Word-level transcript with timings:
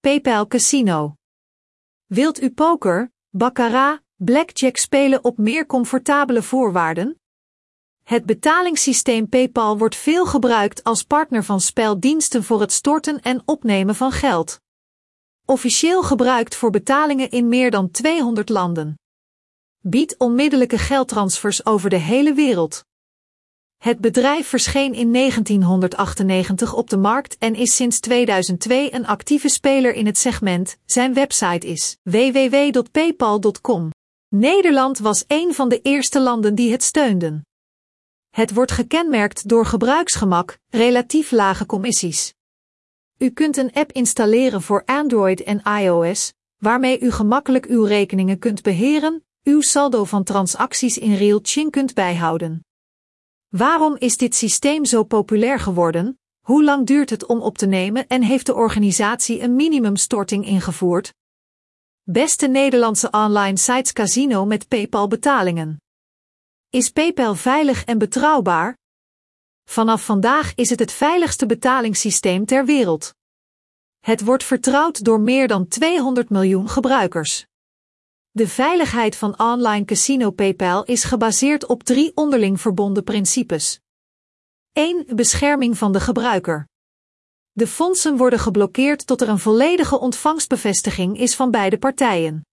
PayPal 0.00 0.46
Casino. 0.46 1.14
Wilt 2.06 2.42
u 2.42 2.50
poker, 2.50 3.12
baccarat, 3.30 4.00
blackjack 4.16 4.76
spelen 4.76 5.24
op 5.24 5.38
meer 5.38 5.66
comfortabele 5.66 6.42
voorwaarden? 6.42 7.20
Het 8.02 8.26
betalingssysteem 8.26 9.28
PayPal 9.28 9.78
wordt 9.78 9.96
veel 9.96 10.26
gebruikt 10.26 10.84
als 10.84 11.02
partner 11.02 11.44
van 11.44 11.60
speldiensten 11.60 12.44
voor 12.44 12.60
het 12.60 12.72
storten 12.72 13.20
en 13.20 13.42
opnemen 13.44 13.94
van 13.94 14.12
geld. 14.12 14.60
Officieel 15.44 16.02
gebruikt 16.02 16.54
voor 16.54 16.70
betalingen 16.70 17.30
in 17.30 17.48
meer 17.48 17.70
dan 17.70 17.90
200 17.90 18.48
landen. 18.48 18.94
Biedt 19.80 20.18
onmiddellijke 20.18 20.78
geldtransfers 20.78 21.66
over 21.66 21.90
de 21.90 21.96
hele 21.96 22.34
wereld. 22.34 22.84
Het 23.80 23.98
bedrijf 23.98 24.46
verscheen 24.46 24.94
in 24.94 25.12
1998 25.12 26.74
op 26.74 26.90
de 26.90 26.96
markt 26.96 27.38
en 27.38 27.54
is 27.54 27.76
sinds 27.76 28.00
2002 28.00 28.94
een 28.94 29.06
actieve 29.06 29.48
speler 29.48 29.94
in 29.94 30.06
het 30.06 30.18
segment. 30.18 30.76
Zijn 30.84 31.14
website 31.14 31.66
is 31.66 31.96
www.paypal.com. 32.02 33.90
Nederland 34.28 34.98
was 34.98 35.24
een 35.26 35.54
van 35.54 35.68
de 35.68 35.80
eerste 35.80 36.20
landen 36.20 36.54
die 36.54 36.70
het 36.72 36.82
steunden. 36.82 37.46
Het 38.30 38.54
wordt 38.54 38.72
gekenmerkt 38.72 39.48
door 39.48 39.66
gebruiksgemak, 39.66 40.58
relatief 40.70 41.30
lage 41.30 41.66
commissies. 41.66 42.34
U 43.18 43.30
kunt 43.30 43.56
een 43.56 43.72
app 43.72 43.92
installeren 43.92 44.62
voor 44.62 44.82
Android 44.84 45.42
en 45.42 45.62
iOS, 45.80 46.32
waarmee 46.56 47.00
u 47.00 47.10
gemakkelijk 47.10 47.66
uw 47.66 47.84
rekeningen 47.84 48.38
kunt 48.38 48.62
beheren, 48.62 49.24
uw 49.42 49.60
saldo 49.60 50.04
van 50.04 50.24
transacties 50.24 50.98
in 50.98 51.14
real-time 51.14 51.70
kunt 51.70 51.94
bijhouden. 51.94 52.64
Waarom 53.56 53.96
is 53.98 54.16
dit 54.16 54.34
systeem 54.34 54.84
zo 54.84 55.04
populair 55.04 55.58
geworden? 55.58 56.20
Hoe 56.40 56.64
lang 56.64 56.86
duurt 56.86 57.10
het 57.10 57.26
om 57.26 57.40
op 57.40 57.58
te 57.58 57.66
nemen 57.66 58.06
en 58.06 58.22
heeft 58.22 58.46
de 58.46 58.54
organisatie 58.54 59.40
een 59.40 59.56
minimumstorting 59.56 60.46
ingevoerd? 60.46 61.14
Beste 62.02 62.46
Nederlandse 62.46 63.10
online 63.10 63.56
sites 63.56 63.92
casino 63.92 64.44
met 64.44 64.68
PayPal 64.68 65.08
betalingen. 65.08 65.80
Is 66.68 66.90
PayPal 66.90 67.34
veilig 67.34 67.84
en 67.84 67.98
betrouwbaar? 67.98 68.76
Vanaf 69.64 70.04
vandaag 70.04 70.54
is 70.54 70.70
het 70.70 70.78
het 70.78 70.92
veiligste 70.92 71.46
betalingssysteem 71.46 72.44
ter 72.44 72.64
wereld. 72.64 73.14
Het 73.98 74.24
wordt 74.24 74.44
vertrouwd 74.44 75.04
door 75.04 75.20
meer 75.20 75.48
dan 75.48 75.68
200 75.68 76.30
miljoen 76.30 76.68
gebruikers. 76.68 77.46
De 78.32 78.48
veiligheid 78.48 79.16
van 79.16 79.38
online 79.38 79.84
casino 79.84 80.30
PayPal 80.30 80.84
is 80.84 81.04
gebaseerd 81.04 81.66
op 81.66 81.82
drie 81.82 82.12
onderling 82.14 82.60
verbonden 82.60 83.04
principes. 83.04 83.80
1. 84.72 85.06
Bescherming 85.14 85.78
van 85.78 85.92
de 85.92 86.00
gebruiker. 86.00 86.68
De 87.52 87.66
fondsen 87.66 88.16
worden 88.16 88.38
geblokkeerd 88.38 89.06
tot 89.06 89.20
er 89.20 89.28
een 89.28 89.38
volledige 89.38 89.98
ontvangstbevestiging 89.98 91.18
is 91.18 91.36
van 91.36 91.50
beide 91.50 91.78
partijen. 91.78 92.46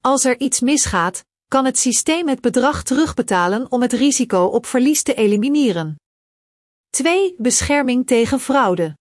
Als 0.00 0.24
er 0.24 0.40
iets 0.40 0.60
misgaat, 0.60 1.24
kan 1.48 1.64
het 1.64 1.78
systeem 1.78 2.28
het 2.28 2.40
bedrag 2.40 2.82
terugbetalen 2.82 3.70
om 3.70 3.82
het 3.82 3.92
risico 3.92 4.44
op 4.44 4.66
verlies 4.66 5.02
te 5.02 5.14
elimineren. 5.14 5.96
2. 6.90 7.34
Bescherming 7.38 8.06
tegen 8.06 8.40
fraude. 8.40 8.96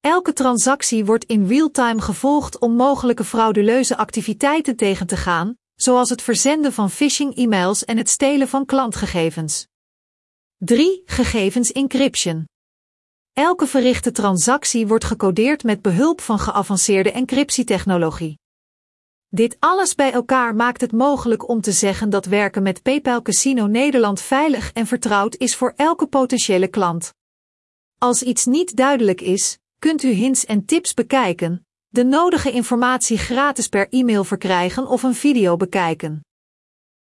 Elke 0.00 0.32
transactie 0.32 1.04
wordt 1.04 1.24
in 1.24 1.46
real-time 1.46 2.00
gevolgd 2.00 2.58
om 2.58 2.72
mogelijke 2.72 3.24
frauduleuze 3.24 3.96
activiteiten 3.96 4.76
tegen 4.76 5.06
te 5.06 5.16
gaan, 5.16 5.58
zoals 5.74 6.10
het 6.10 6.22
verzenden 6.22 6.72
van 6.72 6.90
phishing-e-mails 6.90 7.84
en 7.84 7.96
het 7.96 8.08
stelen 8.08 8.48
van 8.48 8.66
klantgegevens. 8.66 9.66
3. 10.56 11.02
Gegevens 11.04 11.72
encryption. 11.72 12.44
Elke 13.32 13.66
verrichte 13.66 14.10
transactie 14.10 14.86
wordt 14.86 15.04
gecodeerd 15.04 15.62
met 15.62 15.82
behulp 15.82 16.20
van 16.20 16.38
geavanceerde 16.38 17.12
encryptietechnologie. 17.12 18.38
Dit 19.28 19.56
alles 19.58 19.94
bij 19.94 20.12
elkaar 20.12 20.54
maakt 20.54 20.80
het 20.80 20.92
mogelijk 20.92 21.48
om 21.48 21.60
te 21.60 21.72
zeggen 21.72 22.10
dat 22.10 22.26
werken 22.26 22.62
met 22.62 22.82
PayPal 22.82 23.22
Casino 23.22 23.66
Nederland 23.66 24.20
veilig 24.20 24.72
en 24.72 24.86
vertrouwd 24.86 25.36
is 25.36 25.56
voor 25.56 25.72
elke 25.76 26.06
potentiële 26.06 26.68
klant. 26.68 27.14
Als 27.98 28.22
iets 28.22 28.44
niet 28.46 28.76
duidelijk 28.76 29.20
is, 29.20 29.58
kunt 29.80 30.02
u 30.02 30.08
hints 30.08 30.46
en 30.46 30.64
tips 30.64 30.94
bekijken, 30.94 31.66
de 31.88 32.04
nodige 32.04 32.50
informatie 32.50 33.18
gratis 33.18 33.68
per 33.68 33.88
e-mail 33.88 34.24
verkrijgen 34.24 34.86
of 34.86 35.02
een 35.02 35.14
video 35.14 35.56
bekijken. 35.56 36.20